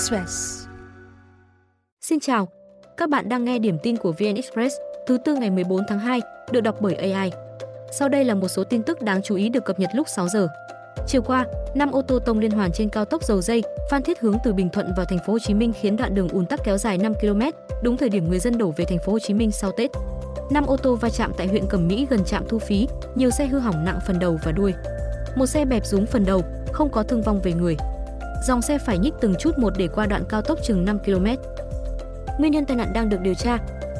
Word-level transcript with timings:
Express. 0.00 0.66
Xin 2.00 2.20
chào, 2.20 2.48
các 2.96 3.08
bạn 3.08 3.28
đang 3.28 3.44
nghe 3.44 3.58
điểm 3.58 3.78
tin 3.82 3.96
của 3.96 4.12
VN 4.12 4.34
Express 4.34 4.76
thứ 5.06 5.18
tư 5.24 5.34
ngày 5.34 5.50
14 5.50 5.80
tháng 5.88 5.98
2, 5.98 6.20
được 6.52 6.60
đọc 6.60 6.76
bởi 6.80 6.94
AI. 6.94 7.32
Sau 7.92 8.08
đây 8.08 8.24
là 8.24 8.34
một 8.34 8.48
số 8.48 8.64
tin 8.64 8.82
tức 8.82 9.02
đáng 9.02 9.22
chú 9.22 9.34
ý 9.34 9.48
được 9.48 9.64
cập 9.64 9.80
nhật 9.80 9.90
lúc 9.94 10.08
6 10.08 10.28
giờ. 10.28 10.48
Chiều 11.06 11.22
qua, 11.22 11.46
năm 11.74 11.92
ô 11.92 12.02
tô 12.02 12.18
tông 12.18 12.38
liên 12.38 12.50
hoàn 12.50 12.72
trên 12.72 12.88
cao 12.88 13.04
tốc 13.04 13.24
dầu 13.24 13.40
dây 13.40 13.62
Phan 13.90 14.02
Thiết 14.02 14.20
hướng 14.20 14.36
từ 14.44 14.52
Bình 14.52 14.68
Thuận 14.68 14.92
vào 14.96 15.06
thành 15.08 15.18
phố 15.26 15.32
Hồ 15.32 15.38
Chí 15.38 15.54
Minh 15.54 15.72
khiến 15.80 15.96
đoạn 15.96 16.14
đường 16.14 16.28
ùn 16.28 16.46
tắc 16.46 16.60
kéo 16.64 16.78
dài 16.78 16.98
5 16.98 17.14
km, 17.14 17.42
đúng 17.82 17.96
thời 17.96 18.08
điểm 18.08 18.28
người 18.28 18.38
dân 18.38 18.58
đổ 18.58 18.72
về 18.76 18.84
thành 18.84 18.98
phố 19.06 19.12
Hồ 19.12 19.18
Chí 19.18 19.34
Minh 19.34 19.50
sau 19.50 19.72
Tết. 19.72 19.90
Năm 20.50 20.66
ô 20.66 20.76
tô 20.76 20.94
va 20.94 21.10
chạm 21.10 21.32
tại 21.36 21.46
huyện 21.46 21.66
Cẩm 21.66 21.88
Mỹ 21.88 22.06
gần 22.10 22.24
trạm 22.24 22.44
thu 22.48 22.58
phí, 22.58 22.88
nhiều 23.14 23.30
xe 23.30 23.46
hư 23.46 23.58
hỏng 23.58 23.84
nặng 23.84 23.98
phần 24.06 24.18
đầu 24.18 24.38
và 24.44 24.52
đuôi. 24.52 24.74
Một 25.36 25.46
xe 25.46 25.64
bẹp 25.64 25.86
rúng 25.86 26.06
phần 26.06 26.24
đầu, 26.24 26.42
không 26.72 26.90
có 26.90 27.02
thương 27.02 27.22
vong 27.22 27.40
về 27.42 27.52
người. 27.52 27.76
Dòng 28.42 28.62
xe 28.62 28.78
phải 28.78 28.98
nhích 28.98 29.14
từng 29.20 29.34
chút 29.38 29.58
một 29.58 29.72
để 29.76 29.88
qua 29.88 30.06
đoạn 30.06 30.24
cao 30.28 30.42
tốc 30.42 30.58
chừng 30.62 30.84
5 30.84 30.98
km. 30.98 31.26
Nguyên 32.38 32.52
nhân 32.52 32.64
tai 32.64 32.76
nạn 32.76 32.92
đang 32.92 33.08
được 33.08 33.20
điều 33.20 33.34
tra. 33.34 33.58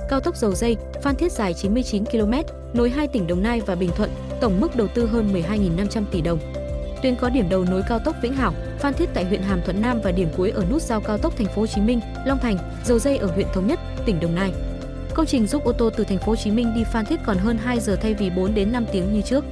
Cao 0.09 0.21
tốc 0.21 0.37
dầu 0.37 0.55
dây 0.55 0.77
Phan 1.03 1.17
Thiết 1.17 1.33
dài 1.33 1.55
99 1.55 2.05
km, 2.05 2.33
nối 2.73 2.91
hai 2.91 3.09
tỉnh 3.09 3.27
Đồng 3.27 3.43
Nai 3.43 3.61
và 3.61 3.75
Bình 3.75 3.91
Thuận, 3.97 4.11
tổng 4.41 4.61
mức 4.61 4.77
đầu 4.77 4.89
tư 4.95 5.07
hơn 5.07 5.33
12.500 5.33 6.05
tỷ 6.11 6.21
đồng. 6.21 6.39
Tuyến 7.03 7.17
có 7.17 7.29
điểm 7.29 7.49
đầu 7.49 7.65
nối 7.71 7.83
cao 7.89 7.99
tốc 7.99 8.17
Vĩnh 8.23 8.33
Hảo, 8.33 8.55
Phan 8.79 8.95
Thiết 8.95 9.09
tại 9.15 9.25
huyện 9.25 9.43
Hàm 9.43 9.61
Thuận 9.63 9.83
Nam 9.83 10.01
và 10.05 10.13
điểm 10.13 10.29
cuối 10.37 10.51
ở 10.51 10.65
nút 10.71 10.83
giao 10.83 11.01
cao 11.01 11.19
tốc 11.19 11.37
Thành 11.37 11.47
phố 11.47 11.61
Hồ 11.61 11.67
Chí 11.67 11.81
Minh, 11.81 12.01
Long 12.27 12.39
Thành, 12.39 12.59
dầu 12.85 12.99
dây 12.99 13.17
ở 13.17 13.27
huyện 13.27 13.47
Thống 13.55 13.67
Nhất, 13.67 13.81
tỉnh 14.07 14.21
Đồng 14.21 14.35
Nai. 14.35 14.53
Công 15.15 15.27
trình 15.27 15.47
giúp 15.47 15.65
ô 15.65 15.73
tô 15.73 15.91
từ 15.97 16.05
Thành 16.05 16.19
phố 16.19 16.27
Hồ 16.27 16.37
Chí 16.37 16.51
Minh 16.51 16.73
đi 16.75 16.85
Phan 16.85 17.07
Thiết 17.07 17.21
còn 17.27 17.39
hơn 17.39 17.59
2 17.59 17.81
giờ 17.81 17.97
thay 17.97 18.15
vì 18.15 18.31
4 18.31 18.55
đến 18.55 18.73
5 18.73 18.87
tiếng 18.93 19.13
như 19.13 19.21
trước. 19.23 19.45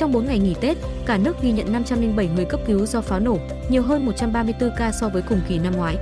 Trong 0.00 0.12
4 0.12 0.26
ngày 0.26 0.38
nghỉ 0.38 0.54
Tết, 0.60 0.76
cả 1.06 1.18
nước 1.18 1.36
ghi 1.42 1.52
nhận 1.52 1.72
507 1.72 2.28
người 2.36 2.44
cấp 2.44 2.60
cứu 2.66 2.86
do 2.86 3.00
pháo 3.00 3.20
nổ, 3.20 3.38
nhiều 3.70 3.82
hơn 3.82 4.06
134 4.06 4.70
ca 4.76 4.92
so 4.92 5.08
với 5.08 5.22
cùng 5.22 5.40
kỳ 5.48 5.58
năm 5.58 5.76
ngoái. 5.76 5.96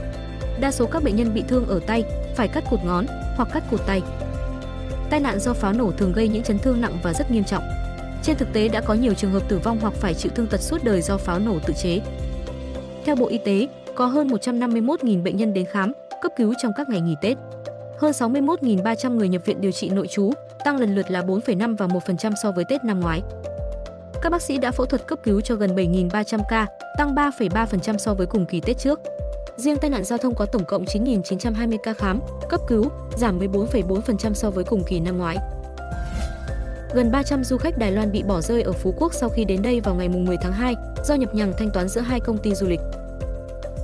Đa 0.60 0.70
số 0.70 0.86
các 0.86 1.02
bệnh 1.02 1.16
nhân 1.16 1.34
bị 1.34 1.42
thương 1.48 1.66
ở 1.66 1.80
tay, 1.86 2.04
phải 2.36 2.48
cắt 2.48 2.64
cụt 2.70 2.80
ngón 2.84 3.06
hoặc 3.36 3.48
cắt 3.52 3.64
cụt 3.70 3.80
tay. 3.86 4.02
Tai 5.10 5.20
nạn 5.20 5.38
do 5.40 5.52
pháo 5.52 5.72
nổ 5.72 5.92
thường 5.92 6.12
gây 6.12 6.28
những 6.28 6.42
chấn 6.42 6.58
thương 6.58 6.80
nặng 6.80 6.98
và 7.02 7.12
rất 7.12 7.30
nghiêm 7.30 7.44
trọng. 7.44 7.62
Trên 8.22 8.36
thực 8.36 8.52
tế 8.52 8.68
đã 8.68 8.80
có 8.80 8.94
nhiều 8.94 9.14
trường 9.14 9.32
hợp 9.32 9.42
tử 9.48 9.58
vong 9.58 9.78
hoặc 9.80 9.94
phải 9.94 10.14
chịu 10.14 10.32
thương 10.34 10.46
tật 10.46 10.60
suốt 10.60 10.84
đời 10.84 11.02
do 11.02 11.16
pháo 11.16 11.38
nổ 11.38 11.58
tự 11.66 11.74
chế. 11.82 12.00
Theo 13.04 13.16
Bộ 13.16 13.26
Y 13.26 13.38
tế, 13.38 13.68
có 13.94 14.06
hơn 14.06 14.28
151.000 14.28 15.22
bệnh 15.22 15.36
nhân 15.36 15.54
đến 15.54 15.66
khám, 15.66 15.92
cấp 16.22 16.32
cứu 16.36 16.54
trong 16.62 16.72
các 16.76 16.88
ngày 16.88 17.00
nghỉ 17.00 17.14
Tết. 17.20 17.38
Hơn 17.98 18.12
61.300 18.12 19.14
người 19.14 19.28
nhập 19.28 19.42
viện 19.44 19.60
điều 19.60 19.72
trị 19.72 19.88
nội 19.88 20.06
trú, 20.06 20.32
tăng 20.64 20.76
lần 20.76 20.94
lượt 20.94 21.10
là 21.10 21.22
4,5 21.22 21.76
và 21.76 21.86
1% 21.86 22.32
so 22.42 22.52
với 22.52 22.64
Tết 22.68 22.84
năm 22.84 23.00
ngoái. 23.00 23.22
Các 24.22 24.32
bác 24.32 24.42
sĩ 24.42 24.58
đã 24.58 24.72
phẫu 24.72 24.86
thuật 24.86 25.06
cấp 25.06 25.18
cứu 25.22 25.40
cho 25.40 25.54
gần 25.54 25.74
7.300 25.74 26.40
ca, 26.48 26.66
tăng 26.98 27.14
3,3% 27.14 27.98
so 27.98 28.14
với 28.14 28.26
cùng 28.26 28.46
kỳ 28.46 28.60
Tết 28.60 28.78
trước. 28.78 29.00
Riêng 29.56 29.76
tai 29.76 29.90
nạn 29.90 30.04
giao 30.04 30.18
thông 30.18 30.34
có 30.34 30.46
tổng 30.46 30.64
cộng 30.64 30.84
9.920 30.84 31.78
ca 31.82 31.92
khám, 31.92 32.20
cấp 32.48 32.60
cứu, 32.68 32.84
giảm 33.16 33.38
14,4% 33.38 34.32
so 34.34 34.50
với 34.50 34.64
cùng 34.64 34.82
kỳ 34.86 35.00
năm 35.00 35.18
ngoái. 35.18 35.36
Gần 36.94 37.10
300 37.10 37.44
du 37.44 37.56
khách 37.56 37.78
Đài 37.78 37.92
Loan 37.92 38.12
bị 38.12 38.22
bỏ 38.22 38.40
rơi 38.40 38.62
ở 38.62 38.72
Phú 38.72 38.94
Quốc 38.98 39.14
sau 39.14 39.28
khi 39.28 39.44
đến 39.44 39.62
đây 39.62 39.80
vào 39.80 39.94
ngày 39.94 40.08
10 40.08 40.36
tháng 40.36 40.52
2 40.52 40.74
do 41.04 41.14
nhập 41.14 41.34
nhằng 41.34 41.52
thanh 41.58 41.70
toán 41.70 41.88
giữa 41.88 42.00
hai 42.00 42.20
công 42.20 42.38
ty 42.38 42.54
du 42.54 42.66
lịch. 42.66 42.80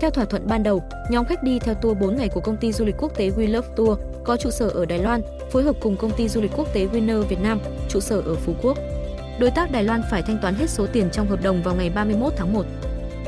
Theo 0.01 0.11
thỏa 0.11 0.25
thuận 0.25 0.47
ban 0.47 0.63
đầu, 0.63 0.83
nhóm 1.11 1.25
khách 1.25 1.43
đi 1.43 1.59
theo 1.59 1.75
tour 1.75 1.99
4 1.99 2.17
ngày 2.17 2.29
của 2.29 2.41
công 2.41 2.57
ty 2.57 2.73
du 2.73 2.85
lịch 2.85 2.97
quốc 2.99 3.17
tế 3.17 3.31
We 3.31 3.53
Love 3.53 3.69
Tour 3.77 3.99
có 4.25 4.37
trụ 4.37 4.51
sở 4.51 4.69
ở 4.69 4.85
Đài 4.85 4.99
Loan, 4.99 5.23
phối 5.51 5.63
hợp 5.63 5.77
cùng 5.81 5.97
công 5.97 6.11
ty 6.11 6.29
du 6.29 6.41
lịch 6.41 6.51
quốc 6.57 6.75
tế 6.75 6.87
Winner 6.87 7.23
Việt 7.23 7.41
Nam, 7.43 7.61
trụ 7.89 8.01
sở 8.01 8.21
ở 8.21 8.35
Phú 8.35 8.55
Quốc. 8.63 8.79
Đối 9.39 9.51
tác 9.51 9.71
Đài 9.71 9.85
Loan 9.85 10.03
phải 10.11 10.23
thanh 10.23 10.39
toán 10.39 10.55
hết 10.55 10.71
số 10.71 10.87
tiền 10.93 11.11
trong 11.13 11.27
hợp 11.27 11.43
đồng 11.43 11.63
vào 11.63 11.75
ngày 11.75 11.91
31 11.91 12.33
tháng 12.37 12.53
1. 12.53 12.67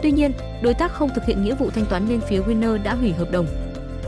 Tuy 0.03 0.11
nhiên, 0.11 0.33
đối 0.63 0.75
tác 0.75 0.93
không 0.93 1.11
thực 1.15 1.25
hiện 1.25 1.45
nghĩa 1.45 1.55
vụ 1.55 1.71
thanh 1.71 1.87
toán 1.87 2.09
nên 2.09 2.21
phía 2.21 2.41
Winner 2.41 2.83
đã 2.83 2.95
hủy 2.95 3.13
hợp 3.13 3.31
đồng. 3.31 3.47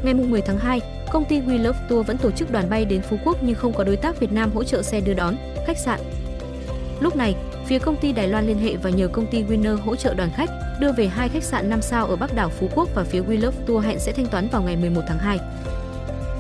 Ngày 0.02 0.14
10 0.14 0.40
tháng 0.40 0.58
2, 0.58 0.80
công 1.12 1.24
ty 1.24 1.40
We 1.40 1.62
Love 1.62 1.78
Tour 1.88 2.06
vẫn 2.06 2.18
tổ 2.18 2.30
chức 2.30 2.52
đoàn 2.52 2.70
bay 2.70 2.84
đến 2.84 3.02
Phú 3.02 3.16
Quốc 3.24 3.36
nhưng 3.42 3.54
không 3.54 3.72
có 3.72 3.84
đối 3.84 3.96
tác 3.96 4.20
Việt 4.20 4.32
Nam 4.32 4.50
hỗ 4.54 4.64
trợ 4.64 4.82
xe 4.82 5.00
đưa 5.00 5.14
đón, 5.14 5.36
khách 5.66 5.78
sạn. 5.78 6.00
Lúc 7.00 7.16
này, 7.16 7.34
phía 7.66 7.78
công 7.78 7.96
ty 7.96 8.12
Đài 8.12 8.28
Loan 8.28 8.46
liên 8.46 8.58
hệ 8.58 8.76
và 8.76 8.90
nhờ 8.90 9.08
công 9.08 9.26
ty 9.26 9.44
Winner 9.44 9.76
hỗ 9.76 9.96
trợ 9.96 10.14
đoàn 10.14 10.30
khách 10.36 10.50
đưa 10.80 10.92
về 10.92 11.06
hai 11.06 11.28
khách 11.28 11.44
sạn 11.44 11.70
5 11.70 11.82
sao 11.82 12.06
ở 12.06 12.16
Bắc 12.16 12.34
đảo 12.34 12.48
Phú 12.48 12.68
Quốc 12.74 12.88
và 12.94 13.04
phía 13.04 13.20
We 13.20 13.42
Love 13.42 13.58
Tour 13.66 13.84
hẹn 13.84 13.98
sẽ 13.98 14.12
thanh 14.12 14.26
toán 14.26 14.48
vào 14.48 14.62
ngày 14.62 14.76
11 14.76 15.02
tháng 15.08 15.18
2. 15.18 15.38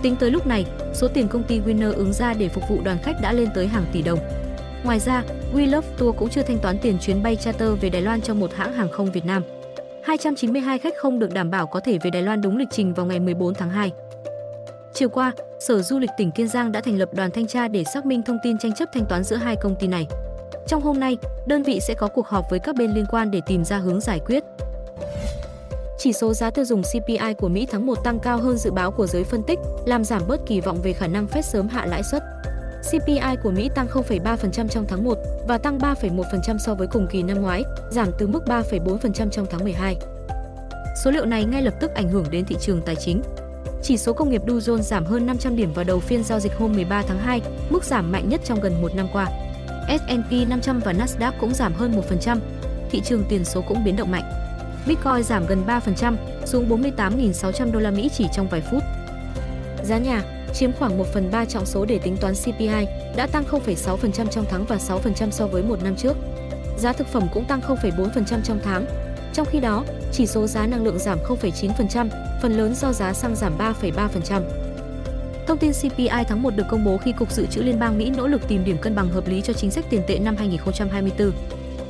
Tính 0.02 0.16
tới 0.16 0.30
lúc 0.30 0.46
này, 0.46 0.64
số 0.94 1.08
tiền 1.08 1.28
công 1.28 1.42
ty 1.42 1.60
Winner 1.60 1.92
ứng 1.92 2.12
ra 2.12 2.34
để 2.34 2.48
phục 2.48 2.64
vụ 2.68 2.80
đoàn 2.84 2.98
khách 3.02 3.20
đã 3.20 3.32
lên 3.32 3.48
tới 3.54 3.66
hàng 3.66 3.84
tỷ 3.92 4.02
đồng. 4.02 4.18
Ngoài 4.84 5.00
ra, 5.00 5.22
We 5.54 5.70
Love 5.70 5.88
Tour 5.98 6.16
cũng 6.16 6.28
chưa 6.28 6.42
thanh 6.42 6.58
toán 6.58 6.78
tiền 6.78 6.98
chuyến 7.00 7.22
bay 7.22 7.36
charter 7.36 7.68
về 7.80 7.90
Đài 7.90 8.02
Loan 8.02 8.20
cho 8.20 8.34
một 8.34 8.54
hãng 8.54 8.72
hàng 8.72 8.88
không 8.92 9.12
Việt 9.12 9.24
Nam. 9.24 9.42
292 10.02 10.78
khách 10.78 10.94
không 10.96 11.18
được 11.18 11.34
đảm 11.34 11.50
bảo 11.50 11.66
có 11.66 11.80
thể 11.80 11.98
về 11.98 12.10
Đài 12.10 12.22
Loan 12.22 12.40
đúng 12.40 12.56
lịch 12.56 12.68
trình 12.70 12.94
vào 12.94 13.06
ngày 13.06 13.20
14 13.20 13.54
tháng 13.54 13.70
2. 13.70 13.92
Chiều 14.94 15.08
qua, 15.08 15.32
Sở 15.60 15.82
Du 15.82 15.98
lịch 15.98 16.10
tỉnh 16.18 16.30
Kiên 16.30 16.48
Giang 16.48 16.72
đã 16.72 16.80
thành 16.80 16.98
lập 16.98 17.08
đoàn 17.14 17.30
thanh 17.30 17.46
tra 17.46 17.68
để 17.68 17.84
xác 17.84 18.06
minh 18.06 18.22
thông 18.22 18.38
tin 18.42 18.58
tranh 18.58 18.74
chấp 18.74 18.88
thanh 18.92 19.06
toán 19.06 19.24
giữa 19.24 19.36
hai 19.36 19.56
công 19.56 19.74
ty 19.80 19.86
này. 19.86 20.06
Trong 20.66 20.82
hôm 20.82 21.00
nay, 21.00 21.16
đơn 21.46 21.62
vị 21.62 21.80
sẽ 21.80 21.94
có 21.94 22.08
cuộc 22.08 22.26
họp 22.26 22.44
với 22.50 22.58
các 22.58 22.76
bên 22.76 22.90
liên 22.90 23.06
quan 23.10 23.30
để 23.30 23.40
tìm 23.46 23.64
ra 23.64 23.78
hướng 23.78 24.00
giải 24.00 24.20
quyết. 24.26 24.44
Chỉ 25.98 26.12
số 26.12 26.34
giá 26.34 26.50
tiêu 26.50 26.64
dùng 26.64 26.82
CPI 26.82 27.34
của 27.38 27.48
Mỹ 27.48 27.66
tháng 27.70 27.86
1 27.86 28.04
tăng 28.04 28.18
cao 28.20 28.38
hơn 28.38 28.56
dự 28.56 28.70
báo 28.70 28.90
của 28.90 29.06
giới 29.06 29.24
phân 29.24 29.42
tích, 29.42 29.58
làm 29.86 30.04
giảm 30.04 30.22
bớt 30.28 30.40
kỳ 30.46 30.60
vọng 30.60 30.78
về 30.82 30.92
khả 30.92 31.06
năng 31.06 31.26
Fed 31.26 31.42
sớm 31.42 31.68
hạ 31.68 31.86
lãi 31.86 32.02
suất. 32.02 32.22
CPI 32.82 33.36
của 33.42 33.50
Mỹ 33.50 33.70
tăng 33.74 33.86
0,3% 33.86 34.68
trong 34.68 34.84
tháng 34.88 35.04
1 35.04 35.18
và 35.48 35.58
tăng 35.58 35.78
3,1% 35.78 36.58
so 36.58 36.74
với 36.74 36.86
cùng 36.86 37.06
kỳ 37.10 37.22
năm 37.22 37.42
ngoái, 37.42 37.64
giảm 37.90 38.08
từ 38.18 38.26
mức 38.26 38.44
3,4% 38.46 39.30
trong 39.30 39.46
tháng 39.50 39.64
12. 39.64 39.96
Số 41.04 41.10
liệu 41.10 41.24
này 41.24 41.44
ngay 41.44 41.62
lập 41.62 41.74
tức 41.80 41.94
ảnh 41.94 42.08
hưởng 42.08 42.24
đến 42.30 42.44
thị 42.44 42.56
trường 42.60 42.82
tài 42.82 42.96
chính. 42.96 43.22
Chỉ 43.82 43.96
số 43.96 44.12
công 44.12 44.30
nghiệp 44.30 44.42
Dow 44.46 44.58
Jones 44.58 44.82
giảm 44.82 45.04
hơn 45.04 45.26
500 45.26 45.56
điểm 45.56 45.72
vào 45.72 45.84
đầu 45.84 46.00
phiên 46.00 46.24
giao 46.24 46.40
dịch 46.40 46.52
hôm 46.58 46.72
13 46.72 47.02
tháng 47.02 47.18
2, 47.18 47.40
mức 47.70 47.84
giảm 47.84 48.12
mạnh 48.12 48.28
nhất 48.28 48.40
trong 48.44 48.60
gần 48.60 48.82
một 48.82 48.94
năm 48.94 49.08
qua. 49.12 49.26
S&P 49.88 50.48
500 50.48 50.80
và 50.84 50.92
Nasdaq 50.92 51.32
cũng 51.40 51.54
giảm 51.54 51.74
hơn 51.74 52.02
1%. 52.08 52.38
Thị 52.90 53.00
trường 53.04 53.24
tiền 53.28 53.44
số 53.44 53.62
cũng 53.68 53.84
biến 53.84 53.96
động 53.96 54.10
mạnh. 54.10 54.32
Bitcoin 54.86 55.22
giảm 55.22 55.46
gần 55.46 55.64
3%, 55.66 56.16
xuống 56.44 56.68
48.600 56.68 57.72
đô 57.72 57.80
la 57.80 57.90
Mỹ 57.90 58.10
chỉ 58.14 58.26
trong 58.32 58.48
vài 58.48 58.60
phút. 58.70 58.82
Giá 59.84 59.98
nhà 59.98 60.37
chiếm 60.54 60.72
khoảng 60.72 60.98
1 60.98 61.04
phần 61.14 61.30
3 61.30 61.44
trọng 61.44 61.66
số 61.66 61.84
để 61.84 61.98
tính 61.98 62.16
toán 62.16 62.34
CPI, 62.34 62.86
đã 63.16 63.26
tăng 63.32 63.44
0,6% 63.44 64.26
trong 64.26 64.44
tháng 64.50 64.64
và 64.64 64.76
6% 64.76 65.30
so 65.30 65.46
với 65.46 65.62
một 65.62 65.82
năm 65.82 65.96
trước. 65.96 66.16
Giá 66.78 66.92
thực 66.92 67.06
phẩm 67.06 67.28
cũng 67.34 67.44
tăng 67.44 67.60
0,4% 67.60 68.42
trong 68.44 68.58
tháng. 68.62 68.86
Trong 69.34 69.46
khi 69.46 69.60
đó, 69.60 69.84
chỉ 70.12 70.26
số 70.26 70.46
giá 70.46 70.66
năng 70.66 70.84
lượng 70.84 70.98
giảm 70.98 71.18
0,9%, 71.18 72.08
phần 72.42 72.52
lớn 72.52 72.74
do 72.74 72.92
giá 72.92 73.12
xăng 73.12 73.36
giảm 73.36 73.58
3,3%. 73.58 74.42
Thông 75.46 75.58
tin 75.58 75.72
CPI 75.72 76.24
tháng 76.28 76.42
1 76.42 76.56
được 76.56 76.64
công 76.70 76.84
bố 76.84 76.96
khi 76.96 77.12
Cục 77.12 77.32
Dự 77.32 77.46
trữ 77.46 77.62
Liên 77.62 77.78
bang 77.78 77.98
Mỹ 77.98 78.10
nỗ 78.16 78.26
lực 78.26 78.48
tìm 78.48 78.64
điểm 78.64 78.78
cân 78.78 78.94
bằng 78.94 79.08
hợp 79.08 79.28
lý 79.28 79.40
cho 79.40 79.52
chính 79.52 79.70
sách 79.70 79.84
tiền 79.90 80.02
tệ 80.06 80.18
năm 80.18 80.36
2024. 80.36 81.32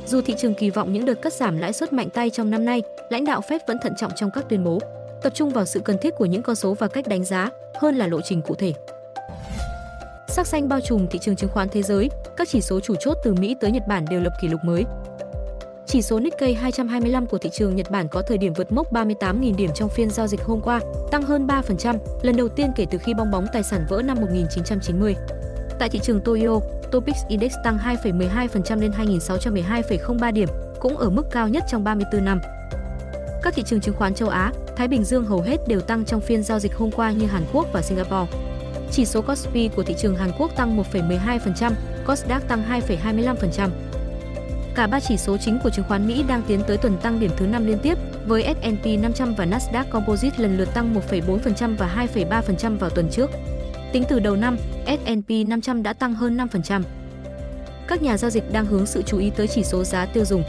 Dù 0.07 0.21
thị 0.21 0.33
trường 0.37 0.53
kỳ 0.53 0.69
vọng 0.69 0.93
những 0.93 1.05
đợt 1.05 1.21
cắt 1.21 1.33
giảm 1.33 1.57
lãi 1.57 1.73
suất 1.73 1.93
mạnh 1.93 2.09
tay 2.09 2.29
trong 2.29 2.51
năm 2.51 2.65
nay, 2.65 2.83
lãnh 3.09 3.25
đạo 3.25 3.41
Fed 3.49 3.59
vẫn 3.67 3.77
thận 3.81 3.93
trọng 3.97 4.11
trong 4.15 4.31
các 4.31 4.49
tuyên 4.49 4.63
bố, 4.63 4.79
tập 5.21 5.33
trung 5.35 5.49
vào 5.49 5.65
sự 5.65 5.79
cần 5.79 5.97
thiết 5.97 6.15
của 6.15 6.25
những 6.25 6.43
con 6.43 6.55
số 6.55 6.73
và 6.73 6.87
cách 6.87 7.07
đánh 7.07 7.23
giá 7.23 7.49
hơn 7.75 7.95
là 7.95 8.07
lộ 8.07 8.21
trình 8.21 8.41
cụ 8.41 8.55
thể. 8.55 8.73
Sắc 10.27 10.47
xanh 10.47 10.69
bao 10.69 10.81
trùm 10.81 11.07
thị 11.07 11.19
trường 11.19 11.35
chứng 11.35 11.49
khoán 11.49 11.69
thế 11.69 11.81
giới, 11.81 12.09
các 12.37 12.47
chỉ 12.47 12.61
số 12.61 12.79
chủ 12.79 12.95
chốt 12.99 13.17
từ 13.23 13.33
Mỹ 13.33 13.55
tới 13.59 13.71
Nhật 13.71 13.83
Bản 13.87 14.05
đều 14.09 14.21
lập 14.21 14.33
kỷ 14.41 14.47
lục 14.47 14.59
mới. 14.63 14.85
Chỉ 15.85 16.01
số 16.01 16.19
Nikkei 16.19 16.53
225 16.53 17.25
của 17.25 17.37
thị 17.37 17.49
trường 17.53 17.75
Nhật 17.75 17.91
Bản 17.91 18.07
có 18.07 18.21
thời 18.21 18.37
điểm 18.37 18.53
vượt 18.53 18.71
mốc 18.71 18.93
38.000 18.93 19.55
điểm 19.55 19.69
trong 19.75 19.89
phiên 19.89 20.09
giao 20.09 20.27
dịch 20.27 20.41
hôm 20.43 20.61
qua, 20.61 20.79
tăng 21.11 21.21
hơn 21.21 21.47
3%, 21.47 21.97
lần 22.21 22.37
đầu 22.37 22.49
tiên 22.49 22.71
kể 22.75 22.85
từ 22.91 22.97
khi 22.97 23.13
bong 23.13 23.31
bóng 23.31 23.45
tài 23.53 23.63
sản 23.63 23.85
vỡ 23.89 24.01
năm 24.01 24.17
1990. 24.21 25.15
Tại 25.79 25.89
thị 25.89 25.99
trường 26.03 26.21
Tokyo, 26.21 26.59
Topix 26.91 27.15
Index 27.27 27.53
tăng 27.63 27.77
2,12% 27.77 28.81
lên 28.81 28.91
2.612,03 28.91 30.33
điểm, 30.33 30.49
cũng 30.79 30.97
ở 30.97 31.09
mức 31.09 31.23
cao 31.31 31.47
nhất 31.47 31.63
trong 31.67 31.83
34 31.83 32.25
năm. 32.25 32.39
Các 33.43 33.53
thị 33.53 33.63
trường 33.65 33.81
chứng 33.81 33.95
khoán 33.95 34.13
châu 34.13 34.29
Á, 34.29 34.51
Thái 34.75 34.87
Bình 34.87 35.03
Dương 35.03 35.25
hầu 35.25 35.41
hết 35.41 35.67
đều 35.67 35.81
tăng 35.81 36.05
trong 36.05 36.21
phiên 36.21 36.43
giao 36.43 36.59
dịch 36.59 36.75
hôm 36.75 36.91
qua 36.91 37.11
như 37.11 37.25
Hàn 37.25 37.43
Quốc 37.53 37.67
và 37.73 37.81
Singapore. 37.81 38.31
Chỉ 38.91 39.05
số 39.05 39.21
Kospi 39.21 39.69
của 39.75 39.83
thị 39.83 39.95
trường 40.01 40.15
Hàn 40.15 40.31
Quốc 40.37 40.55
tăng 40.55 40.77
1,12%, 40.77 41.71
Kosdaq 42.05 42.39
tăng 42.39 42.63
2,25%. 42.87 43.69
Cả 44.75 44.87
ba 44.87 44.99
chỉ 44.99 45.17
số 45.17 45.37
chính 45.37 45.59
của 45.63 45.69
chứng 45.69 45.85
khoán 45.87 46.07
Mỹ 46.07 46.23
đang 46.27 46.41
tiến 46.47 46.61
tới 46.67 46.77
tuần 46.77 46.97
tăng 47.01 47.19
điểm 47.19 47.31
thứ 47.37 47.47
5 47.47 47.67
liên 47.67 47.79
tiếp, 47.79 47.97
với 48.27 48.55
S&P 48.61 49.01
500 49.01 49.33
và 49.35 49.45
Nasdaq 49.45 49.83
Composite 49.91 50.37
lần 50.37 50.57
lượt 50.57 50.73
tăng 50.73 50.95
1,4% 51.09 51.77
và 51.77 52.07
2,3% 52.13 52.77
vào 52.77 52.89
tuần 52.89 53.09
trước. 53.11 53.29
Tính 53.91 54.03
từ 54.09 54.19
đầu 54.19 54.35
năm, 54.35 54.57
S&P 54.85 55.47
500 55.47 55.83
đã 55.83 55.93
tăng 55.93 56.13
hơn 56.13 56.37
5%. 56.37 56.81
Các 57.87 58.01
nhà 58.01 58.17
giao 58.17 58.31
dịch 58.31 58.51
đang 58.51 58.65
hướng 58.65 58.85
sự 58.85 59.01
chú 59.01 59.17
ý 59.17 59.29
tới 59.29 59.47
chỉ 59.47 59.63
số 59.63 59.83
giá 59.83 60.05
tiêu 60.05 60.25
dùng. 60.25 60.43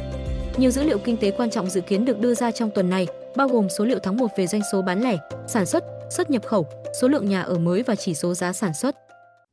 Nhiều 0.61 0.71
dữ 0.71 0.83
liệu 0.83 0.99
kinh 0.99 1.17
tế 1.17 1.31
quan 1.31 1.51
trọng 1.51 1.71
dự 1.71 1.81
kiến 1.81 2.05
được 2.05 2.19
đưa 2.21 2.35
ra 2.35 2.51
trong 2.51 2.71
tuần 2.75 2.91
này, 2.91 3.07
bao 3.37 3.49
gồm 3.49 3.69
số 3.69 3.85
liệu 3.85 3.99
tháng 4.03 4.17
1 4.17 4.27
về 4.37 4.47
doanh 4.47 4.63
số 4.73 4.83
bán 4.83 5.03
lẻ, 5.03 5.19
sản 5.47 5.67
xuất, 5.67 5.85
xuất 6.11 6.31
nhập 6.31 6.47
khẩu, 6.47 6.67
số 7.01 7.09
lượng 7.09 7.29
nhà 7.29 7.43
ở 7.43 7.59
mới 7.59 7.83
và 7.83 7.95
chỉ 7.95 8.15
số 8.15 8.35
giá 8.35 8.53
sản 8.53 8.75
xuất. 8.75 8.97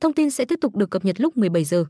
Thông 0.02 0.14
tin 0.14 0.30
sẽ 0.30 0.46
tiếp 0.46 0.60
tục 0.62 0.76
được 0.76 0.90
cập 0.90 1.06
nhật 1.06 1.20
lúc 1.20 1.38
17 1.38 1.64
giờ. 1.64 1.86